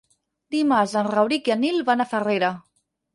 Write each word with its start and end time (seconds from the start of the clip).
Dimarts 0.53 0.95
en 1.01 1.09
Rauric 1.11 1.49
i 1.49 1.53
en 1.57 1.61
Nil 1.65 1.77
van 1.91 2.01
a 2.01 2.09
Farrera. 2.15 2.51